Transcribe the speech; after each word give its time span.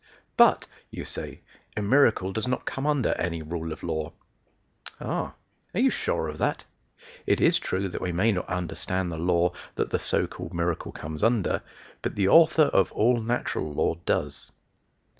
"But," 0.35 0.65
you 0.89 1.05
say, 1.05 1.41
"a 1.77 1.81
miracle 1.83 2.33
does 2.33 2.47
not 2.47 2.65
come 2.65 2.87
under 2.87 3.11
any 3.19 3.43
rule 3.43 3.71
of 3.71 3.83
law." 3.83 4.13
Ah! 4.99 5.35
are 5.75 5.79
you 5.79 5.91
sure 5.91 6.27
of 6.27 6.39
that? 6.39 6.65
It 7.27 7.39
is 7.39 7.59
true 7.59 7.87
that 7.87 8.01
we 8.01 8.11
may 8.11 8.31
not 8.31 8.49
understand 8.49 9.11
the 9.11 9.19
law 9.19 9.53
that 9.75 9.91
the 9.91 9.99
so 9.99 10.25
called 10.25 10.55
miracle 10.55 10.91
comes 10.91 11.21
under, 11.23 11.61
but 12.01 12.15
the 12.15 12.27
Author 12.29 12.63
of 12.73 12.91
all 12.93 13.21
natural 13.21 13.71
law 13.71 13.93
does. 14.07 14.51